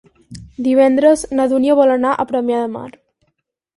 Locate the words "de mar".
2.65-2.89